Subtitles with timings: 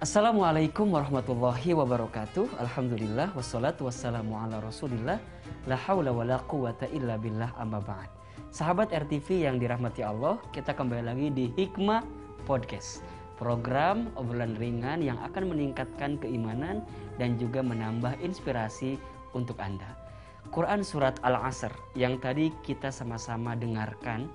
[0.00, 2.56] Assalamualaikum warahmatullahi wabarakatuh.
[2.56, 5.20] Alhamdulillah wassalatu wassalamu ala Rasulillah.
[5.68, 8.08] La haula wala quwata illa billah amma ba'd.
[8.48, 12.00] Sahabat RTV yang dirahmati Allah, kita kembali lagi di Hikmah
[12.48, 13.04] Podcast.
[13.36, 16.80] Program obrolan ringan yang akan meningkatkan keimanan
[17.20, 18.96] dan juga menambah inspirasi
[19.36, 20.00] untuk Anda.
[20.48, 24.32] Quran surat Al-Asr yang tadi kita sama-sama dengarkan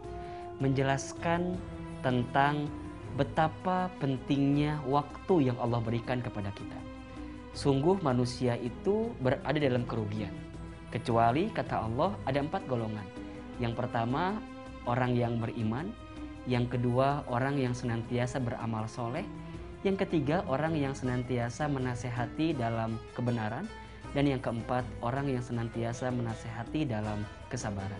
[0.61, 1.57] menjelaskan
[2.05, 2.69] tentang
[3.15, 6.75] betapa pentingnya waktu yang Allah berikan kepada kita.
[7.55, 10.35] Sungguh manusia itu berada dalam kerugian.
[10.91, 13.07] Kecuali kata Allah ada empat golongan.
[13.63, 14.35] Yang pertama
[14.83, 15.95] orang yang beriman.
[16.45, 19.23] Yang kedua orang yang senantiasa beramal soleh.
[19.87, 23.63] Yang ketiga orang yang senantiasa menasehati dalam kebenaran.
[24.11, 27.99] Dan yang keempat orang yang senantiasa menasehati dalam kesabaran.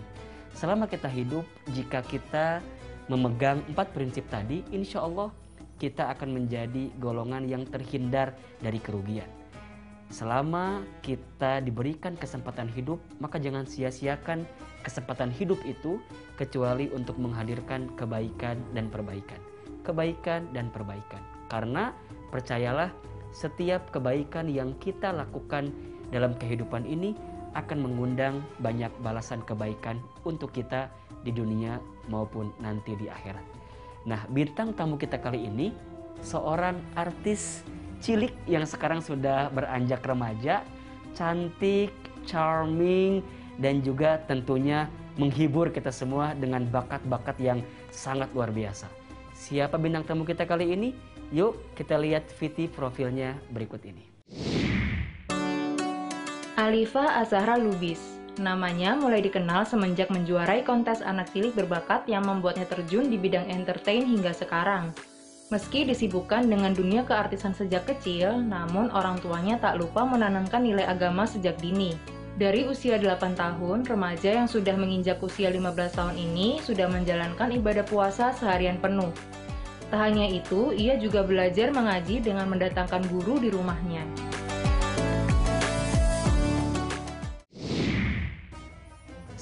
[0.55, 1.43] Selama kita hidup,
[1.75, 2.63] jika kita
[3.11, 5.29] memegang empat prinsip tadi, insya Allah
[5.77, 9.27] kita akan menjadi golongan yang terhindar dari kerugian.
[10.13, 14.45] Selama kita diberikan kesempatan hidup, maka jangan sia-siakan
[14.85, 15.97] kesempatan hidup itu
[16.37, 19.41] kecuali untuk menghadirkan kebaikan dan perbaikan.
[19.81, 21.21] Kebaikan dan perbaikan.
[21.49, 21.89] Karena
[22.29, 22.93] percayalah
[23.33, 25.73] setiap kebaikan yang kita lakukan
[26.13, 27.17] dalam kehidupan ini
[27.55, 30.91] akan mengundang banyak balasan kebaikan untuk kita
[31.23, 31.81] di dunia
[32.11, 33.41] maupun nanti di akhirat.
[34.05, 35.73] Nah, bintang tamu kita kali ini
[36.21, 37.65] seorang artis
[38.03, 40.61] cilik yang sekarang sudah beranjak remaja,
[41.17, 41.89] cantik,
[42.27, 43.25] charming
[43.57, 47.59] dan juga tentunya menghibur kita semua dengan bakat-bakat yang
[47.89, 48.91] sangat luar biasa.
[49.31, 50.91] Siapa bintang tamu kita kali ini?
[51.33, 54.14] Yuk kita lihat VT profilnya berikut ini.
[56.55, 57.99] Alifa Azahra Lubis
[58.39, 64.07] Namanya mulai dikenal semenjak menjuarai kontes anak cilik berbakat yang membuatnya terjun di bidang entertain
[64.07, 64.95] hingga sekarang.
[65.51, 71.27] Meski disibukkan dengan dunia keartisan sejak kecil, namun orang tuanya tak lupa menanamkan nilai agama
[71.27, 71.91] sejak dini.
[72.39, 77.83] Dari usia 8 tahun, remaja yang sudah menginjak usia 15 tahun ini sudah menjalankan ibadah
[77.83, 79.11] puasa seharian penuh.
[79.91, 84.34] Tak hanya itu, ia juga belajar mengaji dengan mendatangkan guru di rumahnya.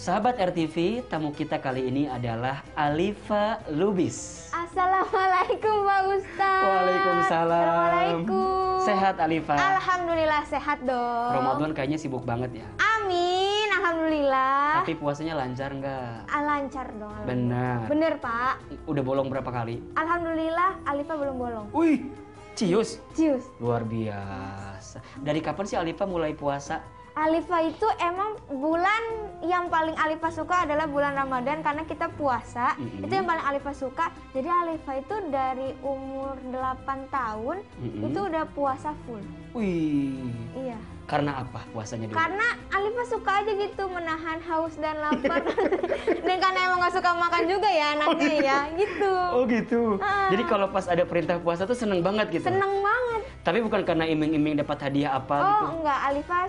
[0.03, 4.51] Sahabat RTV, tamu kita kali ini adalah Alifa Lubis.
[4.51, 6.59] Assalamualaikum Pak Ustaz.
[6.67, 7.63] Waalaikumsalam.
[7.63, 8.83] Assalamualaikum.
[8.83, 9.55] Sehat Alifa?
[9.55, 11.31] Alhamdulillah sehat dong.
[11.39, 12.67] Ramadan kayaknya sibuk banget ya.
[12.99, 14.83] Amin, Alhamdulillah.
[14.83, 16.27] Tapi puasanya lancar nggak?
[16.27, 17.23] Ah, lancar dong.
[17.23, 17.87] Benar.
[17.87, 18.59] Bener Pak.
[18.83, 19.79] Udah bolong berapa kali?
[19.95, 21.67] Alhamdulillah Alifa belum bolong.
[21.71, 22.11] Wih,
[22.59, 22.99] cius.
[23.15, 23.47] Cius.
[23.63, 24.99] Luar biasa.
[25.23, 26.83] Dari kapan sih Alifa mulai puasa?
[27.13, 29.03] Alifa itu emang bulan
[29.45, 32.73] yang paling Alifa suka adalah bulan Ramadan karena kita puasa.
[32.73, 33.05] Mhm.
[33.05, 34.05] Itu yang paling Alifa suka.
[34.33, 38.01] Jadi Alifa itu dari umur 8 tahun Mhm.
[38.09, 39.21] itu udah puasa full.
[39.53, 40.79] Wih, Iya.
[41.03, 42.15] Karena apa puasanya dulu?
[42.15, 45.43] Karena Alifa suka aja gitu menahan haus dan lapar.
[46.27, 49.13] dan karena emang gak suka makan juga ya anaknya ya, gitu.
[49.35, 49.81] Oh gitu.
[49.99, 50.31] Ah.
[50.31, 52.47] Jadi kalau pas ada perintah puasa tuh seneng banget gitu.
[52.47, 53.21] Seneng banget.
[53.43, 55.63] Tapi bukan karena iming-iming dapat hadiah apa gitu.
[55.67, 56.39] Oh enggak, Alifa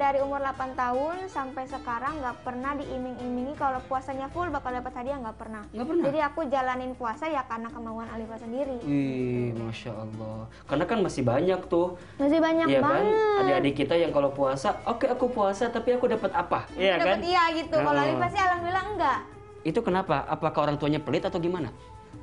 [0.00, 5.20] dari umur 8 tahun sampai sekarang nggak pernah diiming-imingi kalau puasanya full bakal dapat hadiah
[5.20, 5.62] nggak pernah.
[5.76, 6.04] Nggak pernah?
[6.08, 8.80] Jadi aku jalanin puasa ya karena kemauan Alifa sendiri.
[8.80, 10.48] Wih, masya Allah.
[10.64, 12.00] Karena kan masih banyak tuh.
[12.16, 12.82] Masih banyak kan?
[12.88, 13.40] banget.
[13.44, 16.66] Adik-adik kita yang kalau puasa, oke aku puasa tapi aku dapat apa?
[16.74, 17.18] Iya kan?
[17.18, 17.76] Dapat iya gitu.
[17.76, 18.12] Kalau Heeh.
[18.12, 19.18] Alifa sih alhamdulillah enggak.
[19.60, 20.16] Itu kenapa?
[20.26, 21.68] Apakah orang tuanya pelit atau gimana?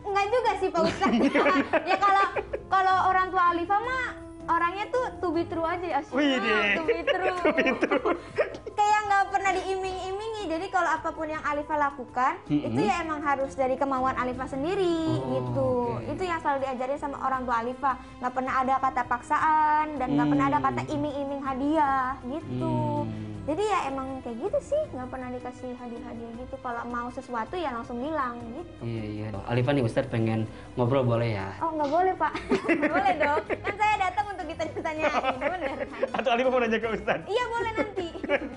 [0.01, 1.19] Enggak juga sih Pak Ustadz.
[1.91, 2.25] ya kalau
[2.67, 4.05] kalau orang tua Alifa mah
[4.47, 5.99] orangnya tuh to be true aja ya.
[6.09, 6.79] Wih, deh.
[6.79, 7.35] to be true.
[8.77, 10.43] Kayak nggak pernah diiming-imingi.
[10.47, 12.71] Jadi kalau apa pun yang Alifa lakukan, Mm-mm.
[12.71, 15.69] itu ya emang harus dari kemauan Alifa sendiri Oh, gitu.
[15.91, 15.96] oke.
[16.37, 17.91] Yang selalu diajarin sama orang tua Alifa.
[18.21, 20.67] Nggak pernah ada kata paksaan dan nggak pernah ada Hmm.
[20.69, 22.77] kata iming-iming hadiah gitu.
[23.01, 23.25] Hmm.
[23.47, 26.55] Jadi ya emang kayak gitu sih, nggak pernah dikasih hadiah-hadiah gitu.
[26.61, 28.69] Kalau mau sesuatu ya langsung bilang gitu.
[28.85, 29.27] Iya, iya.
[29.49, 30.45] Alifah nih Ustadz pengen
[30.77, 31.57] ngobrol boleh ya?
[31.57, 32.33] Oh nggak boleh pak,
[32.69, 33.41] Nggak boleh dong.
[33.57, 35.77] Kan saya datang untuk ditanya-tanyain, bener.
[36.13, 37.25] Atau Alifah mau nanya ke Ustadz?
[37.25, 38.07] Iya boleh nanti.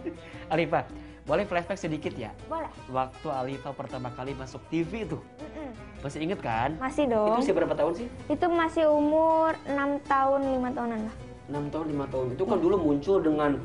[0.53, 0.85] Alifah,
[1.31, 2.35] boleh flashback sedikit ya?
[2.45, 2.67] boleh.
[2.91, 5.71] Waktu Alifah pertama kali masuk TV tuh, Mm-mm.
[6.03, 6.75] masih inget kan?
[6.77, 7.39] Masih Itu dong.
[7.39, 8.07] usia berapa tahun sih?
[8.27, 11.15] Itu masih umur 6 tahun, 5 tahunan lah.
[11.47, 12.27] 6 tahun, 5 tahun.
[12.35, 13.63] Itu kan dulu muncul dengan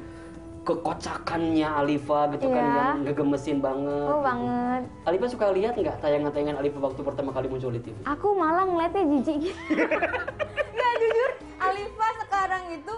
[0.63, 2.73] kekocakannya Alifah gitu kan Iya.
[2.75, 4.01] yang ngegemesin banget.
[4.03, 4.21] Oh gitu.
[4.23, 4.81] banget.
[5.03, 7.97] Alifah suka lihat nggak tayangan-tayangan Alifah waktu pertama kali muncul di TV?
[8.03, 9.53] Aku malah ngeliatnya jijik gitu.
[10.75, 12.94] Nggak jujur, Alifa sekarang itu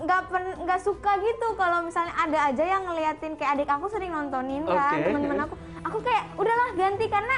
[0.00, 1.46] nggak pen- nggak suka gitu.
[1.54, 5.04] Kalau misalnya ada aja yang ngeliatin kayak adik aku sering nontonin kan Oke.
[5.10, 5.54] teman-teman aku.
[5.90, 7.36] Aku kayak udahlah ganti karena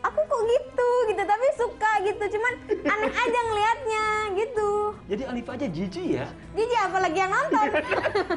[0.00, 1.22] aku kok gitu gitu.
[1.22, 2.52] Tapi suka gitu cuman
[2.86, 4.04] aneh aja ngelihatnya
[4.38, 4.70] gitu.
[5.10, 6.26] Jadi Alifa aja jijik ya.
[6.56, 7.66] jadi apalagi yang nonton.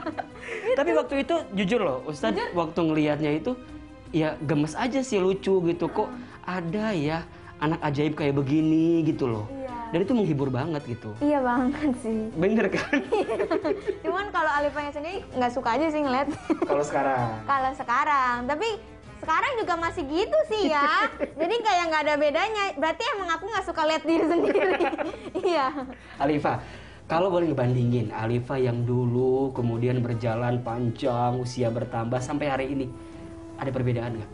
[0.79, 3.51] Tapi waktu itu jujur loh, Ustadz waktu ngelihatnya itu
[4.13, 5.85] ya gemes aja sih lucu gitu.
[5.87, 6.09] Kok
[6.43, 7.23] ada ya
[7.63, 9.47] anak ajaib kayak begini gitu loh.
[9.47, 9.62] Iya.
[9.93, 11.13] Dan itu menghibur banget gitu.
[11.21, 12.33] iya banget sih.
[12.33, 12.97] Bener kan?
[14.09, 16.33] cuman kalau Alifanya sendiri nggak suka aja sih ngeliat.
[16.65, 17.37] Kalau sekarang.
[17.53, 18.37] kalau sekarang.
[18.49, 18.81] Tapi
[19.21, 21.05] sekarang juga masih gitu sih ya.
[21.37, 22.63] Jadi kayak nggak ada bedanya.
[22.73, 24.73] Berarti emang aku nggak suka lihat diri sendiri.
[25.53, 25.69] Iya.
[26.17, 26.57] Alifa,
[27.05, 32.89] kalau boleh ngebandingin Alifa yang dulu kemudian berjalan panjang, usia bertambah sampai hari ini,
[33.61, 34.31] ada perbedaan nggak?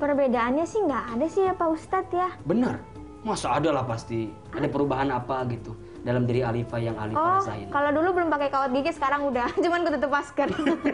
[0.00, 2.28] perbedaannya sih nggak ada sih ya Pak Ustadz ya.
[2.48, 2.80] Benar,
[3.22, 4.28] masa ada lah pasti.
[4.50, 7.68] Ada perubahan apa gitu dalam diri Alifa yang Alifa Oh, rasain?
[7.68, 9.48] kalau dulu belum pakai kawat gigi, sekarang udah.
[9.62, 10.48] Cuman ketutup masker.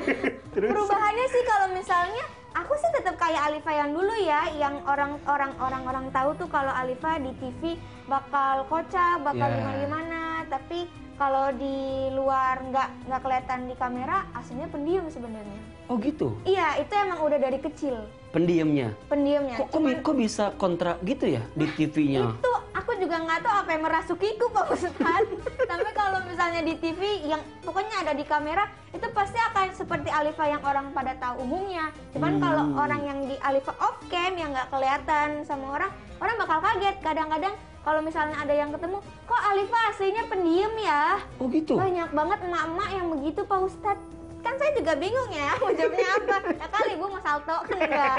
[0.53, 6.07] Perubahannya sih kalau misalnya aku sih tetap kayak Alifa yang dulu ya, yang orang-orang orang-orang
[6.11, 7.77] tahu tuh kalau Alifa di TV
[8.07, 9.55] bakal kocak, bakal Ya.
[9.55, 10.16] gimana gimana.
[10.47, 11.77] Tapi kalau di
[12.13, 15.61] luar nggak nggak kelihatan di kamera, aslinya pendiam sebenarnya.
[15.87, 17.95] Oh gitu, Iya, itu emang udah dari kecil
[18.29, 18.91] pendiamnya.
[19.07, 19.55] pendiamnya.
[19.57, 22.35] Kok, kok, bi- kok bisa kontra gitu ya di TV-nya?
[22.37, 22.53] itu
[22.97, 25.29] aku juga nggak tahu apa yang merasukiku Pak Ustadz.
[25.69, 30.49] Tapi kalau misalnya di TV yang pokoknya ada di kamera itu pasti akan seperti Alifa
[30.49, 31.93] yang orang pada tahu umumnya.
[32.17, 32.41] Cuman Hmm.
[32.41, 35.93] kalau orang yang di Alifa off cam yang nggak kelihatan sama orang
[36.25, 36.97] orang bakal kaget.
[37.05, 37.53] Kadang-kadang
[37.85, 38.97] kalau misalnya ada yang ketemu
[39.29, 41.21] kok Alifa aslinya pendiam ya?
[41.37, 41.77] Oh gitu.
[41.77, 44.05] banyak banget emak-emak yang begitu Pak Ustadz
[44.47, 48.17] kan saya juga bingung ya mau jawabnya apa ya kali ibu mau salto kan enggak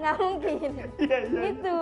[0.00, 0.70] nggak mungkin
[1.36, 1.78] gitu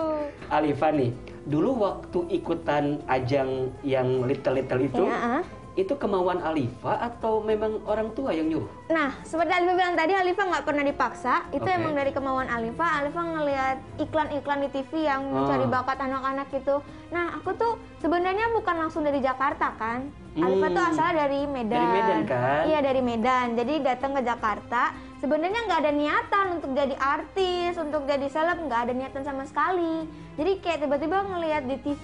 [0.51, 1.11] Alifa nih,
[1.47, 5.43] dulu waktu ikutan ajang yang little-little itu, Ya, ah.
[5.73, 8.67] itu kemauan Alifa atau memang orang tua yang nyuruh?
[8.89, 11.47] Nah, seperti Alifa bilang tadi, Alifa nggak pernah dipaksa.
[11.49, 11.71] Itu Oke.
[11.71, 12.99] emang dari kemauan Alifa.
[12.99, 15.33] Alifa ngelihat iklan-iklan di TV yang Ah.
[15.39, 16.75] mencari bakat anak-anak gitu.
[17.09, 20.11] Nah, aku tuh sebenarnya bukan langsung dari Jakarta kan.
[20.31, 20.91] Alifa tuh Hmm.
[20.91, 21.73] asalnya dari Medan.
[21.73, 22.61] Dari Medan, kan?
[22.65, 23.47] Iya dari Medan.
[23.53, 24.83] Jadi datang ke Jakarta.
[25.17, 30.05] Sebenarnya nggak ada niatan untuk jadi artis, untuk jadi seleb, nggak ada niatan sama sekali.
[30.35, 32.03] Jadi kayak tiba-tiba ngelihat di TV,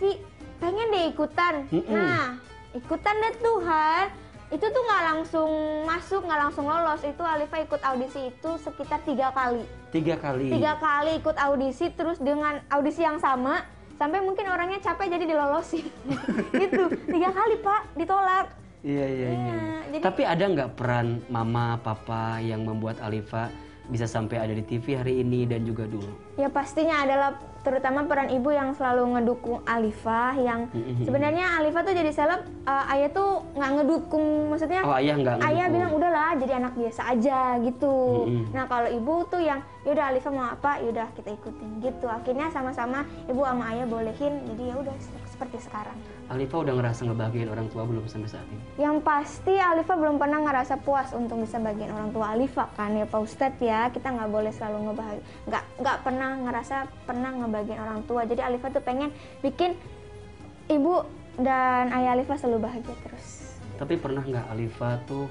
[0.57, 1.54] pengen deh ikutan.
[1.69, 1.86] Mm-mm.
[1.88, 2.36] Nah,
[2.74, 4.06] ikutan deh Tuhan
[4.45, 5.51] itu tuh nggak langsung
[5.83, 10.54] masuk nggak langsung lolos itu Alifa ikut audisi itu sekitar tiga kali Tiga kali.
[10.54, 13.66] tiga kali ikut audisi terus dengan audisi yang sama
[13.96, 15.86] sampai mungkin orangnya capek jadi dilolosin.
[16.62, 16.84] Gitu.
[17.08, 18.48] Tiga kali pak ditolak.
[18.86, 19.34] Iya, iya, iya.
[19.34, 19.58] Iya,
[19.90, 23.50] jadi- Tapi ada nggak peran mama, papa yang membuat Alifa
[23.92, 26.10] bisa sampai ada di TV hari ini dan juga dulu?
[26.36, 30.70] ya pastinya adalah terutama peran ibu yang selalu ngedukung Alifa yang
[31.02, 35.66] sebenarnya Alifa tuh jadi seleb eh, ayah tuh nggak ngedukung maksudnya Oh, ayah nggak ayah
[35.74, 38.30] bilang udahlah jadi anak biasa aja gitu.
[38.54, 40.78] Nah kalau ibu tuh yang yaudah Alifa mau apa?
[40.78, 42.06] Yaudah kita ikutin gitu.
[42.06, 44.96] Akhirnya sama-sama ibu sama ayah bolehin jadi ya udah
[45.36, 46.00] seperti sekarang
[46.32, 48.64] Alifa udah ngerasa ngebahagiain orang tua belum sampai saat ini?
[48.80, 53.04] yang pasti Alifa belum pernah ngerasa puas untuk bisa bagian orang tua Alifa kan ya
[53.04, 55.22] Pak Ustadz ya kita nggak boleh selalu ngebahagi
[55.52, 59.12] nggak nggak pernah ngerasa pernah ngebagian orang tua jadi Alifa tuh pengen
[59.44, 59.76] bikin
[60.72, 61.04] ibu
[61.36, 65.28] dan ayah Alifa selalu bahagia terus Tapi pernah nggak Alifa tuh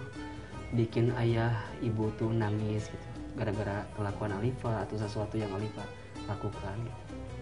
[0.77, 5.83] bikin ayah ibu tuh nangis gitu gara-gara kelakuan Alifa atau sesuatu yang Alifa
[6.31, 6.77] lakukan?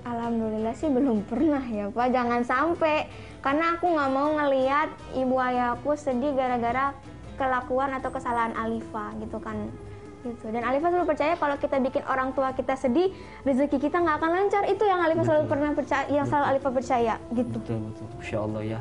[0.03, 2.11] Alhamdulillah sih belum pernah ya Pak.
[2.11, 3.07] Jangan sampai.
[3.39, 6.95] Karena aku nggak mau ngelihat ibu ayahku sedih gara-gara
[7.39, 9.71] kelakuan atau kesalahan Alifa gitu kan.
[10.23, 10.55] Gitu.
[10.55, 13.11] Dan Alifa selalu percaya kalau kita bikin orang tua kita sedih
[13.43, 14.63] rezeki kita nggak akan lancar.
[14.67, 17.59] Itu yang Alifa selalu pernah percaya yang selalu Alifa percaya gitu.
[17.59, 18.79] Betul betul, Masya Allah ya.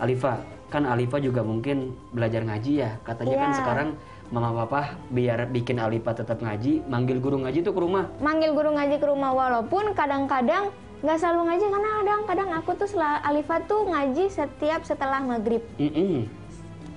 [0.00, 0.32] Alifa,
[0.72, 2.90] kan Alifa juga mungkin belajar ngaji ya.
[3.04, 3.58] Katanya kan Iya.
[3.60, 3.88] sekarang
[4.32, 8.08] mama papa biar bikin Alifa tetap ngaji, manggil guru ngaji tuh ke rumah.
[8.18, 10.72] manggil guru ngaji ke rumah walaupun kadang-kadang
[11.04, 16.30] nggak selalu ngaji karena kadang-kadang aku tuh Alifa tuh ngaji setiap setelah maghrib Mm-mm,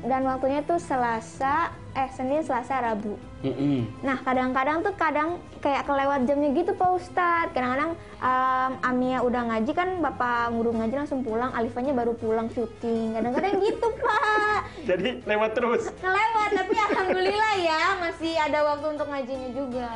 [0.03, 3.87] dan waktunya tuh Selasa eh Senin Selasa Rabu mm-mm.
[4.03, 9.71] Nah kadang-kadang tuh kadang kayak kelewat jamnya gitu Pak Ustadz Kadang-kadang um, Amia udah ngaji
[9.71, 14.59] kan Bapak guru ngaji langsung pulang Alifanya baru pulang syuting Kadang-kadang gitu Pak
[14.91, 15.87] Jadi lewat terus.
[16.03, 19.91] Kelewat tapi Alhamdulillah ya Masih ada waktu untuk ngajinya juga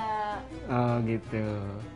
[0.70, 1.44] Oh gitu.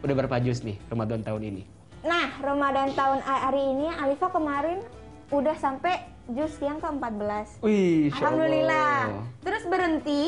[0.03, 1.63] Udah berapa juz nih Ramadan tahun ini?
[2.03, 4.83] Nah Ramadan tahun hari ini Alifa kemarin
[5.31, 9.25] udah sampai juz yang ke-14 Wih, Alhamdulillah Allah.
[9.43, 10.23] Terus berhenti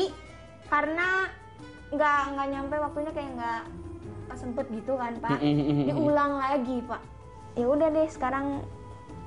[0.66, 1.30] karena
[1.88, 3.62] nggak nggak nyampe waktunya kayak nggak
[4.36, 7.00] sempet gitu kan Pak diulang lagi pak
[7.56, 8.60] ya udah deh sekarang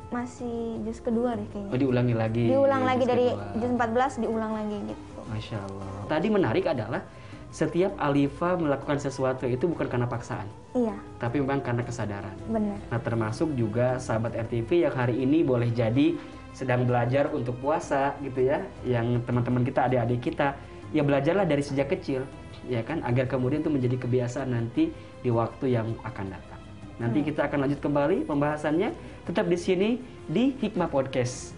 [0.09, 2.43] masih jus kedua deh Oh kayaknya diulangi lagi.
[2.45, 5.89] diulang lagi dari jus 14 diulang lagi gitu Masya Allah.
[6.05, 7.01] Tadi menarik adalah
[7.49, 12.33] setiap Alifa melakukan sesuatu itu bukan karena paksaan, Iya, tapi memang karena kesadaran.
[12.45, 12.77] benar.
[12.83, 16.13] Nah termasuk juga sahabat RTV yang hari ini boleh jadi
[16.53, 20.57] sedang belajar untuk puasa gitu ya, yang teman-teman kita, adik-adik kita,
[20.91, 22.25] ya belajarlah dari sejak kecil,
[22.65, 24.91] ya kan, agar kemudian itu menjadi kebiasaan nanti
[25.21, 26.61] di waktu yang akan datang.
[26.99, 28.91] Nanti kita akan lanjut kembali pembahasannya,
[29.23, 29.89] tetap di sini
[30.27, 31.55] di Hikmah Podcast.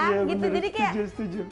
[0.00, 0.48] Ah, gitu.
[0.48, 0.92] jadi kayak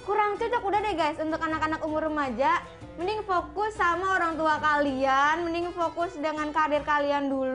[0.08, 2.64] kurang cocok udah deh guys untuk anak-anak umur remaja.
[2.96, 7.54] Mending fokus sama orang tua kalian mending fokus dengan karir kalian dulu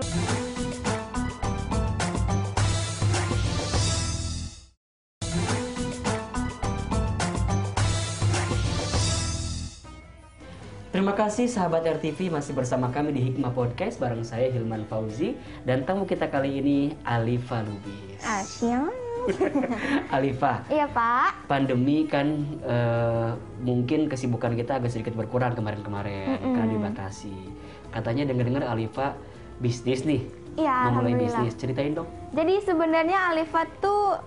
[11.03, 15.35] Terima kasih sahabat RTV masih bersama kami di Hikmah Podcast bareng saya Hilman Fauzi
[15.67, 18.23] dan tamu kita kali ini Alifa Lubis.
[18.23, 18.87] Asyik
[20.15, 27.35] Alifa, iya pak pandemi kan eh, mungkin kesibukan kita agak sedikit berkurang kemarin-kemarin karena dibatasi.
[27.91, 29.19] Katanya dengar-dengar Alifa
[29.59, 30.23] bisnis nih,
[30.55, 31.51] Iya, memulai bisnis.
[31.59, 32.07] Ceritain dong.
[32.31, 34.23] jadi sebenarnya Alifa tuh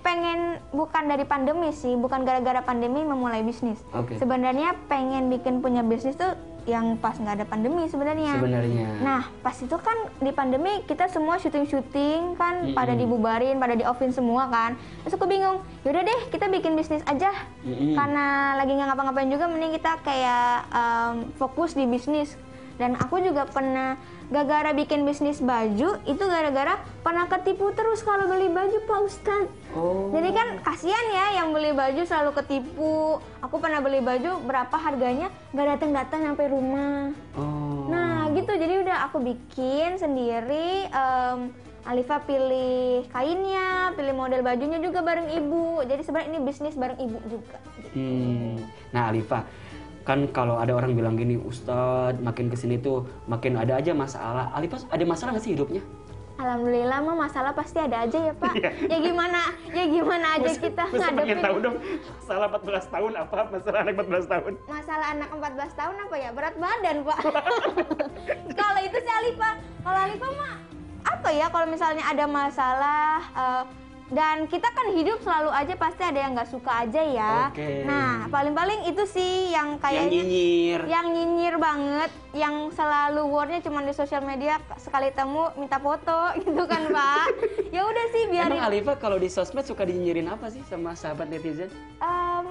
[0.00, 4.16] pengen bukan dari pandemi sih bukan gara-gara pandemi memulai bisnis Oke.
[4.16, 6.34] sebenarnya pengen bikin punya bisnis tuh
[6.68, 8.88] yang pas nggak ada pandemi sebenarnya Sebenarnya.
[9.00, 12.76] Nah, pas itu kan di pandemi kita semua syuting-syuting kan Mm-mm.
[12.76, 14.76] pada dibubarin, pada di offin semua kan.
[15.02, 17.32] Terus aku bingung, yaudah deh kita bikin bisnis aja.
[17.64, 17.96] Mm-mm.
[17.96, 22.36] Karena lagi nggak ngapa-ngapain juga, mending kita kayak em, fokus di bisnis.
[22.78, 23.98] Dan aku juga pernah
[24.30, 29.50] gara-gara bikin bisnis baju itu gara-gara pernah ketipu terus kalau beli baju Pak Ustadz.
[29.74, 30.14] Oh.
[30.14, 33.18] Jadi kan kasihan ya yang beli baju selalu ketipu.
[33.42, 37.10] Aku pernah beli baju berapa harganya nggak datang-datang sampai rumah.
[37.34, 37.90] Oh.
[37.90, 40.86] Nah gitu jadi udah aku bikin sendiri.
[40.88, 41.50] em,
[41.88, 45.80] Alifa pilih kainnya, pilih model bajunya juga bareng ibu.
[45.88, 47.56] Jadi sebenarnya ini bisnis bareng ibu juga.
[47.96, 48.60] Hmm.
[48.92, 49.48] Nah, Alifa,
[50.08, 54.48] kan kalau ada orang bilang gini, Ustadz, makin ke sini tuh makin ada aja masalah.
[54.50, 55.84] Alifa ada masalah nggak sih hidupnya?
[56.38, 58.54] Alhamdulillah mah masalah pasti ada aja ya Pak.
[58.56, 58.70] Iya.
[58.88, 61.44] ya gimana, ya gimana aja Masa- kita masa ngadepin.
[61.44, 61.76] tahu dong,
[62.16, 63.38] masalah 14 tahun apa?
[63.50, 64.52] Masalah anak 14 tahun?
[64.64, 66.30] Masalah anak 14 tahun apa ya?
[66.32, 67.18] Berat badan Pak.
[68.60, 69.50] kalau itu sih Alifa.
[69.82, 70.54] Kalau Alifa mah
[71.04, 71.46] apa ya?
[71.48, 73.12] Kalau misalnya ada masalah.
[73.34, 73.62] eh,
[74.08, 77.34] dan kita kan hidup selalu aja pasti ada yang nggak suka aja ya.
[77.48, 77.84] Oke.
[77.84, 80.80] Nah, paling-paling itu sih yang Yang kayaknya nyinyir.
[80.88, 86.64] yang nyinyir banget, yang selalu wordnya cuma di sosial media sekali temu minta foto gitu
[86.64, 87.26] kan Pak.
[87.68, 88.56] ya udah sih biarin.
[88.56, 91.68] Emang Alifa kalau di sosmed suka dinyinyirin apa sih sama sahabat netizen?
[91.98, 92.46] Em,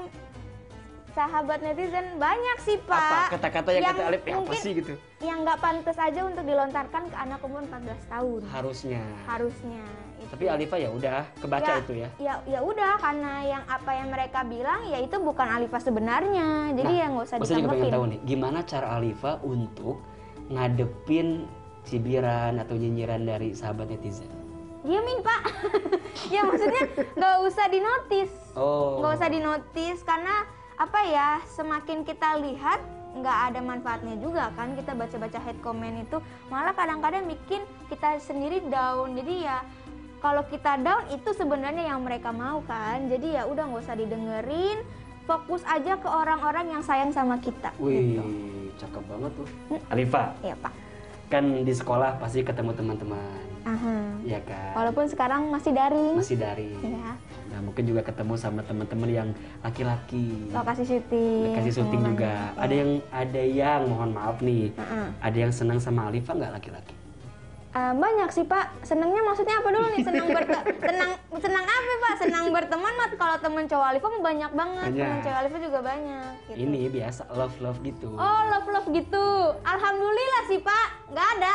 [1.18, 2.94] sahabat netizen banyak sih Pak.
[3.02, 4.94] Apa kata-kata yang, kata Alif, "Eh, apa mungkin sih gitu?
[5.18, 8.42] Yang nggak pantas aja untuk dilontarkan ke anak umur 14 tahun.
[8.54, 9.02] Harusnya.
[9.26, 9.82] Harusnya.
[10.18, 10.34] itu.
[10.34, 12.10] Tapi Alifa ya udah kebaca itu ya.
[12.18, 16.74] Ya ya udah karena yang apa yang mereka bilang ya itu bukan Alifa sebenarnya.
[16.74, 17.94] Jadi ya nggak usah maksudnya juga pengen ditanggepin.
[17.98, 19.96] tahu nih, gimana cara Alifa untuk
[20.50, 21.28] ngadepin
[21.86, 24.30] cibiran atau nyinyiran dari sahabat netizen?
[24.82, 25.42] Diamin pak.
[26.34, 26.84] ya maksudnya
[27.14, 28.32] nggak usah dinotis.
[28.58, 29.02] Oh.
[29.02, 32.78] nggak usah dinotis karena apa ya semakin kita lihat
[33.18, 36.22] nggak ada manfaatnya juga kan kita baca-baca head comment itu
[36.54, 39.58] malah kadang-kadang bikin kita sendiri down jadi ya
[40.22, 44.78] kalau kita down itu sebenarnya yang mereka mau kan jadi ya udah nggak usah didengerin
[45.26, 48.24] fokus aja ke orang-orang yang sayang sama kita Wih, gitu.
[48.78, 49.48] cakep banget tuh.
[49.90, 50.74] Alifa, ya pak
[51.28, 54.16] kan di sekolah pasti ketemu teman-teman, Aha.
[54.24, 54.72] ya kan?
[54.80, 56.72] walaupun sekarang masih daring Masih dari.
[56.80, 57.20] ya
[57.58, 59.30] Nah, mungkin juga ketemu sama teman-teman yang
[59.66, 60.46] laki-laki.
[60.54, 62.10] lokasi syuting Kasih syuting semuanya.
[62.14, 62.30] juga.
[62.30, 62.62] Ya.
[62.62, 64.70] Ada yang ada yang mohon maaf nih.
[64.70, 65.08] Heeh.
[65.18, 66.94] Ada yang senang sama Alifa nggak laki-laki?
[67.68, 72.14] Eh, banyak sih pak senangnya maksudnya apa dulu nih senang berte senang senang apa pak
[72.18, 75.02] senang berteman mah kalau temen cowok Alifa banyak banget Banyak.
[75.04, 76.58] temen cewek Alifa juga banyak gitu.
[76.58, 78.10] Ini biasa love love gitu.
[78.14, 79.26] oh love love gitu
[79.62, 81.52] alhamdulillah sih pak nggak ada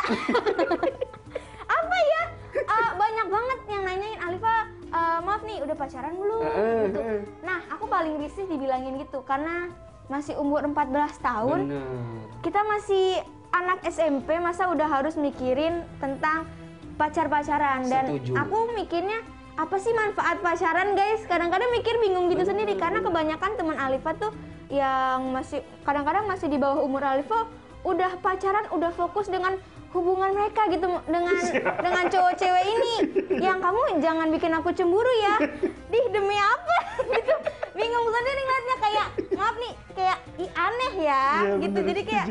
[1.75, 4.55] apa ya Eh, banyak banget yang nanyain Alifa
[4.93, 6.43] eh, maaf nih udah pacaran belum?
[6.87, 6.99] Gitu.
[7.41, 9.73] nah aku paling risih dibilangin gitu karena
[10.11, 11.87] masih umur 14 tahun Bener.
[12.43, 13.23] kita masih
[13.53, 16.49] anak SMP masa udah harus mikirin tentang
[16.97, 17.85] pacar-pacaran.
[17.85, 18.31] Dan Setuju.
[18.33, 19.21] aku mikirnya
[19.53, 21.21] apa sih manfaat pacaran guys?
[21.29, 24.33] Kadang-kadang mikir bingung gitu sendiri karena kebanyakan teman Alifa tuh
[24.73, 27.45] yang masih kadang-kadang masih di bawah umur Alifa
[27.85, 29.59] udah pacaran udah fokus dengan
[29.93, 31.37] hubungan mereka gitu dengan
[31.85, 32.95] dengan cowok cewek ini.
[33.39, 35.35] Yang kamu jangan bikin aku cemburu ya.
[35.93, 36.77] Dih demi apa?
[37.13, 37.35] Gitu.
[37.73, 38.75] Bingung sendiri ngeliatnya.
[38.83, 41.25] Kayak maaf nih kayak ih aneh ya.
[41.61, 41.79] Gitu.
[41.79, 42.25] jadi kayak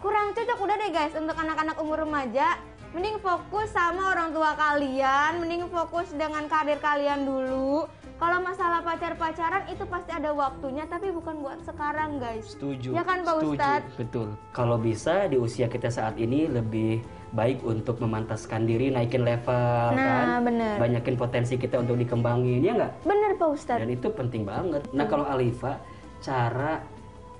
[0.00, 1.14] kurang cocok udah deh guys.
[1.16, 2.56] Untuk anak-anak umur remaja
[2.94, 5.44] mending fokus sama orang tua kalian.
[5.44, 7.84] Mending fokus dengan karir kalian dulu
[8.14, 12.94] kalau masalah pacar-pacaran itu pasti ada waktunya tapi bukan buat sekarang guys Setuju.
[12.94, 13.52] Ya kan, Pak Setuju.
[13.58, 13.94] Ustadz?
[13.98, 14.28] Betul.
[14.50, 20.38] Kalau bisa di usia kita saat ini lebih baik untuk memantaskan diri, naikin level Nah,
[20.38, 20.46] kan.
[20.46, 20.78] bener.
[20.78, 22.92] Banyakin potensi kita untuk dikembangin, ya nggak?
[23.02, 24.86] bener Pak Ustadz Dan itu penting banget.
[24.90, 25.82] Nah, kalau Alifa,
[26.22, 26.78] cara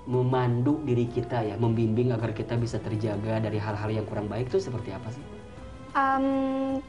[0.04, 4.60] memandu diri kita ya, membimbing agar kita bisa terjaga dari hal-hal yang kurang baik itu
[4.60, 5.24] seperti apa sih?
[5.94, 6.82] Em,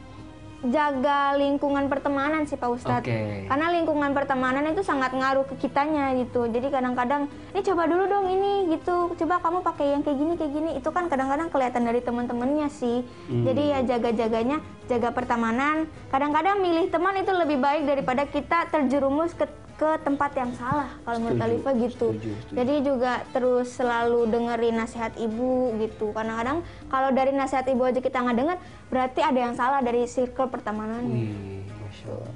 [0.70, 3.06] jaga lingkungan pertemanan sih Pak Ustadz.
[3.06, 3.46] Oke.
[3.46, 6.46] Karena lingkungan pertemanan itu sangat ngaruh ke kitanya gitu.
[6.46, 9.14] Jadi kadang-kadang, ini coba dulu dong ini gitu.
[9.18, 10.70] Coba kamu pakai yang kayak gini kayak gini.
[10.78, 13.02] Itu kan kadang-kadang kelihatan dari teman-temannya sih.
[13.30, 13.44] Hmm.
[13.44, 15.90] Jadi ya jaga-jaganya, jaga pertemanan.
[16.10, 19.46] Kadang-kadang milih teman itu lebih baik daripada kita terjerumus ke
[19.76, 22.16] ke tempat yang salah kalau menurut Alifa gitu.
[22.16, 22.56] setuju, setuju.
[22.56, 26.16] Jadi juga terus selalu dengerin nasihat ibu gitu.
[26.16, 30.48] Kadang-kadang kalau dari nasihat ibu aja kita nggak denger, berarti ada yang salah dari circle
[30.48, 31.12] pertemanannya.
[31.12, 32.34] Wih, Masya Allah.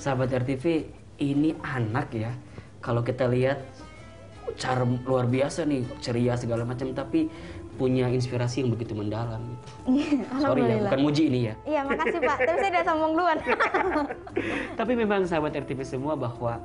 [0.00, 0.64] Sahabat RTV,
[1.20, 2.32] ini anak ya.
[2.80, 3.60] Kalau kita lihat
[4.56, 7.28] cara luar biasa nih, ceria segala macam, tapi
[7.80, 9.40] punya inspirasi yang begitu mendalam.
[10.36, 11.54] Sorry ya, bukan muji ini ya.
[11.64, 12.36] Iya, makasih Pak.
[12.44, 13.38] Tapi saya udah sombong duluan.
[14.78, 16.60] Tapi memang sahabat RTV semua bahwa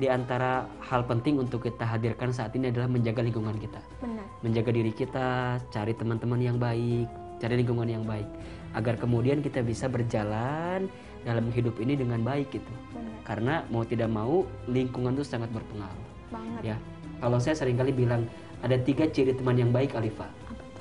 [0.00, 3.76] di antara hal penting untuk kita hadirkan saat ini adalah menjaga lingkungan kita.
[4.00, 4.24] Benar.
[4.40, 7.04] Menjaga diri kita, cari teman-teman yang baik,
[7.44, 8.24] cari lingkungan yang baik.
[8.72, 10.88] Agar kemudian kita bisa berjalan
[11.28, 12.72] dalam hidup ini dengan baik gitu.
[12.96, 16.08] Benar Karena mau tidak mau lingkungan itu sangat berpengaruh.
[16.32, 16.72] banget.
[16.72, 16.76] Ya,
[17.20, 18.24] kalau saya sering kali bilang
[18.62, 20.26] ada tiga ciri teman yang baik, Alifa.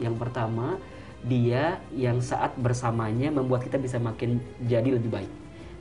[0.01, 0.77] Yang pertama,
[1.25, 5.31] dia yang saat bersamanya membuat kita bisa makin jadi lebih baik.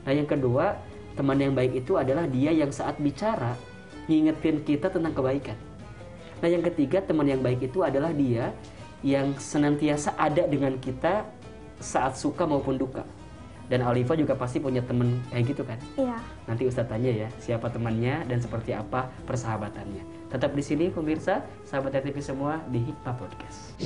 [0.05, 0.77] Nah, yang kedua,
[1.13, 3.53] teman yang baik itu adalah dia yang saat bicara
[4.07, 5.57] ngingetin kita tentang kebaikan.
[6.41, 8.53] Nah, yang ketiga, teman yang baik itu adalah dia
[9.05, 11.25] yang senantiasa ada dengan kita
[11.77, 13.05] saat suka maupun duka.
[13.67, 15.75] Dan Alifa juga pasti punya teman kayak gitu kan?
[15.99, 16.17] Iya.
[16.47, 20.16] Nanti Ustadz tanya ya siapa temannya dan seperti apa persahabatannya.
[20.27, 23.79] Tetap di sini pemirsa, sahabat RTV semua di Hikmah Podcast.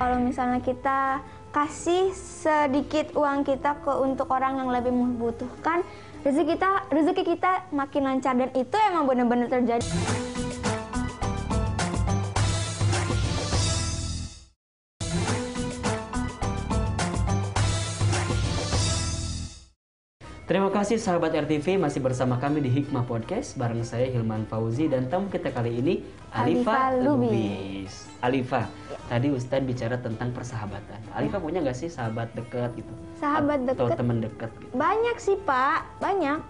[0.00, 1.20] Kalau misalnya kita
[1.52, 5.84] kasih sedikit uang kita ke untuk orang yang lebih membutuhkan,
[6.24, 10.29] rezeki kita rezeki kita makin lancar dan itu emang benar-benar terjadi.
[20.50, 25.06] Terima kasih sahabat RTV masih bersama kami di Hikmah Podcast bareng saya Hilman Fauzi dan
[25.06, 26.02] tamu kita kali ini
[26.34, 28.10] Alifa Alifa Lubis.
[28.18, 28.66] Alifa,
[29.06, 30.98] tadi Ustadz bicara tentang persahabatan.
[31.14, 32.90] Alifa punya nggak sih sahabat dekat gitu?
[33.22, 33.98] Sahabat Atau dekat?
[34.02, 34.74] teman dekat gitu?
[34.74, 36.42] Banyak sih Pak, banyak.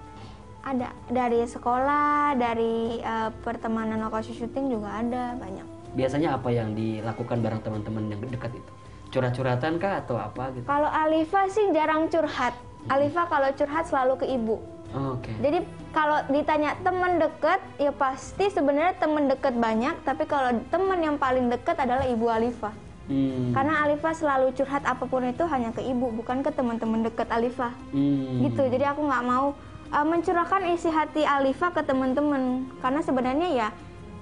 [0.65, 5.93] Ada dari sekolah, dari eh, pertemanan lokasi syuting juga ada banyak.
[5.93, 8.73] Biasanya apa yang dilakukan bareng teman-teman yang dekat itu?
[9.13, 10.65] Curhat-curhatan kah atau apa gitu?
[10.65, 12.70] Kalau Alifa sih jarang curhat.
[12.88, 14.57] Alifa kalau curhat selalu ke ibu.
[14.90, 15.31] Oke.
[15.38, 15.62] Jadi
[15.95, 21.47] kalau ditanya teman dekat, ya pasti sebenarnya teman dekat banyak, tapi kalau teman yang paling
[21.47, 22.75] dekat adalah ibu Alifa.
[23.11, 23.51] Hmm.
[23.55, 27.75] Karena Alifa selalu curhat apa pun itu hanya ke ibu, bukan ke teman-teman dekat Alifa.
[27.90, 28.43] Hmm.
[28.47, 28.62] Gitu.
[28.66, 29.55] Jadi aku nggak mau
[29.90, 33.69] uh, mencurahkan isi hati Alifa ke teman-teman, karena sebenarnya ya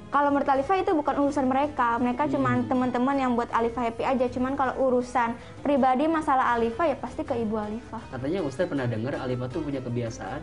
[0.08, 4.24] kalau menurut Alifa itu bukan urusan mereka, mereka cuma teman-teman yang buat Alifa happy aja.
[4.32, 8.00] Cuman kalau urusan pribadi masalah Alifa ya pasti ke ibu Alifa.
[8.08, 10.40] Katanya Ustadz pernah dengar Alifa tuh punya kebiasaan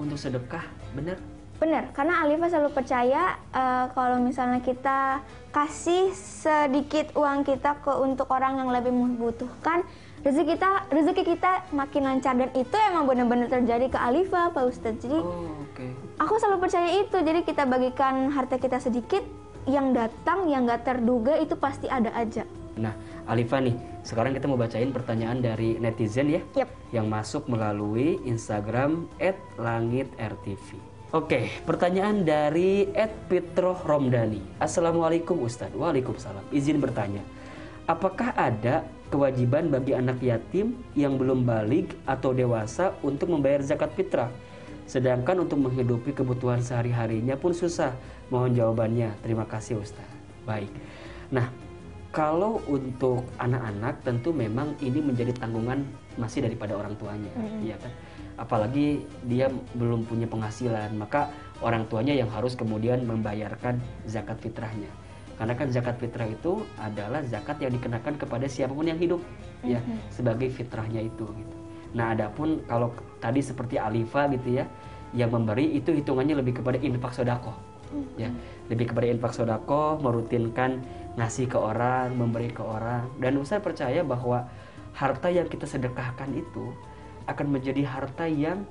[0.00, 0.64] untuk sedekah,
[0.96, 1.20] bener?
[1.60, 5.20] Bener, karena Alifa selalu percaya eh, kalau misalnya kita
[5.52, 9.84] kasih sedikit uang kita ke untuk orang yang lebih membutuhkan,
[10.22, 15.02] rezeki kita rezeki kita makin lancar dan itu emang benar-benar terjadi ke Alifa, Pak Ustadz.
[15.02, 15.86] Jadi Oh, oke.
[16.18, 17.16] aku selalu percaya itu.
[17.18, 19.22] Jadi kita bagikan harta kita sedikit,
[19.66, 22.42] yang datang yang gak terduga itu pasti ada aja.
[22.72, 22.96] Nah,
[23.28, 26.68] Alifa nih, sekarang kita mau bacain pertanyaan dari netizen ya, Yap.
[26.90, 29.06] yang masuk melalui Instagram
[29.60, 30.66] @langitrtv.
[31.12, 32.88] Oke, pertanyaan dari
[33.28, 34.40] @pitroh Romdani.
[34.56, 35.76] Assalamualaikum Ustadz.
[35.76, 36.48] Waalaikumsalam.
[36.48, 37.20] Izin bertanya,
[37.86, 44.30] apakah ada kewajiban bagi anak yatim yang belum balik atau dewasa untuk membayar zakat fitrah?
[44.86, 47.94] Sedangkan untuk menghidupi kebutuhan sehari-harinya pun susah.
[48.28, 49.08] Mohon jawabannya.
[49.24, 50.16] Terima kasih Ustadz.
[50.44, 50.68] Baik.
[51.32, 51.48] Nah,
[52.12, 55.80] kalau untuk anak-anak tentu memang ini menjadi tanggungan
[56.20, 57.32] masih daripada orang tuanya,
[57.64, 57.88] ya kan?
[58.36, 61.32] Apalagi dia belum punya penghasilan, maka
[61.64, 64.92] orang tuanya yang harus kemudian membayarkan zakat fitrahnya.
[65.42, 69.18] Karena kan zakat fitrah itu adalah zakat yang dikenakan kepada siapa pun yang hidup,
[69.66, 71.56] ya, sebagai fitrahnya itu gitu.
[71.98, 74.70] Nah, adapun kalau tadi seperti Alifa gitu ya,
[75.10, 77.58] yang memberi itu hitungannya lebih kepada infak sodako,
[78.14, 78.30] ya,
[78.70, 80.78] lebih kepada infak sodako, merutinkan
[81.18, 84.46] ngasih ke orang, memberi ke orang, dan Ustaz percaya bahwa
[84.94, 86.70] harta yang kita sedekahkan itu
[87.26, 88.62] akan menjadi harta yang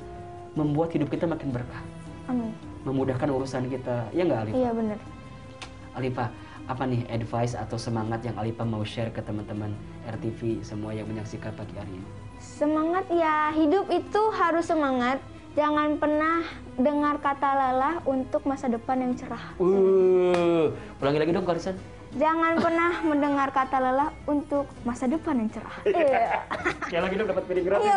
[0.55, 1.84] membuat hidup kita makin berkah.
[2.31, 2.55] Amin.
[2.88, 4.07] memudahkan urusan kita.
[4.15, 4.97] Ya nggak Alif Iya benar.
[5.99, 6.31] Alifa
[6.69, 9.74] apa nih advice atau semangat yang Alifa mau share ke teman-teman
[10.06, 12.08] RTV semua yang menyaksikan pagi hari ini
[12.41, 15.21] Semangat ya, hidup itu harus semangat.
[15.54, 16.41] Jangan pernah
[16.74, 19.54] dengar kata lelah untuk masa depan yang cerah.
[19.62, 21.78] uh ulangi lagi dong Karisan
[22.12, 25.76] Jangan pernah mendengar kata lelah untuk masa depan yang cerah.
[25.91, 26.43] Iya.
[26.88, 27.88] Sekali lagi dong dapat piring gratis.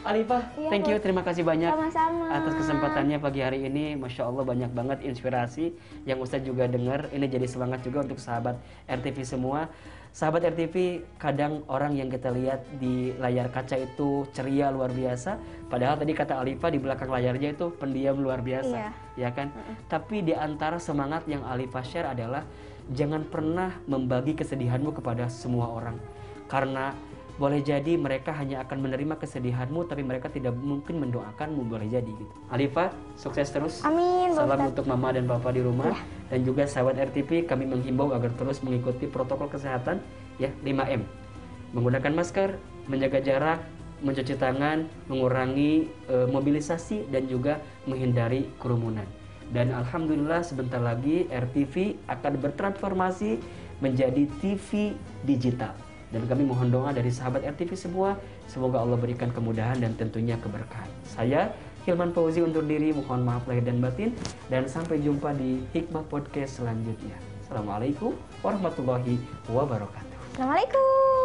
[0.00, 2.24] Alifah, Iya, thank you, terima kasih banyak Sama-sama.
[2.32, 4.00] atas kesempatannya pagi hari ini.
[4.00, 5.76] Masya Allah banyak banget inspirasi
[6.08, 7.12] yang Ustadz juga dengar.
[7.12, 8.56] Ini jadi semangat juga untuk sahabat
[8.88, 9.68] RTV semua.
[10.10, 15.36] Sahabat RTV, kadang orang yang kita lihat di layar kaca itu ceria luar biasa.
[15.68, 18.90] Padahal tadi kata Alifah di belakang layarnya itu pendiam luar biasa, Iya.
[19.14, 19.52] ya kan?
[19.86, 22.42] Tapi di antara semangat yang Alifah share adalah
[22.90, 25.94] jangan pernah membagi kesedihanmu kepada semua orang.
[26.50, 26.90] Karena
[27.40, 32.34] boleh jadi mereka hanya akan menerima kesedihanmu tapi mereka tidak mungkin mendoakanmu boleh jadi gitu.
[32.52, 33.80] Alifah, sukses terus.
[33.80, 34.70] Amin, Salam Ustadz.
[34.76, 35.96] untuk mama dan papa di rumah
[36.28, 40.04] dan juga sahabat RTP kami menghimbau agar terus mengikuti protokol kesehatan
[40.36, 41.00] ya 5M.
[41.72, 43.64] Menggunakan masker, menjaga jarak,
[44.04, 49.08] mencuci tangan, mengurangi eh, mobilisasi dan juga menghindari kerumunan.
[49.48, 53.40] Dan alhamdulillah sebentar lagi RTV akan bertransformasi
[53.80, 54.92] menjadi TV
[55.24, 55.72] digital.
[56.10, 58.18] Dan kami mohon doa dari sahabat RTV semua,
[58.50, 60.90] semoga Allah berikan kemudahan dan tentunya keberkahan.
[61.06, 61.54] Saya
[61.86, 64.12] Hilman Fauzi undur diri, mohon maaf lahir dan batin
[64.52, 67.16] dan sampai jumpa di Hikmah Podcast selanjutnya.
[67.46, 69.16] Assalamualaikum warahmatullahi
[69.48, 70.18] wabarakatuh.
[70.36, 71.19] Assalamualaikum.